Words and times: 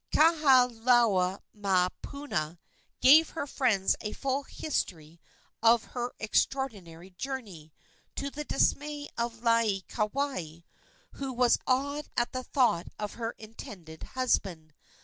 Kahalaomapuana 0.11 2.57
gave 3.01 3.29
her 3.29 3.45
friends 3.45 3.95
a 4.01 4.13
full 4.13 4.41
history 4.41 5.21
of 5.61 5.83
her 5.93 6.11
extraordinary 6.19 7.11
journey, 7.11 7.71
to 8.15 8.31
the 8.31 8.43
dismay 8.43 9.07
of 9.15 9.41
Laieikawai, 9.43 10.63
who 11.11 11.31
was 11.31 11.59
awed 11.67 12.09
at 12.17 12.33
the 12.33 12.41
thought 12.43 12.87
of 12.97 13.13
her 13.13 13.35
intended 13.37 14.01
husband. 14.17 14.73